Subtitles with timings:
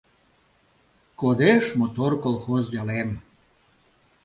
[1.19, 3.09] Кодеш мотор колхоз ялем—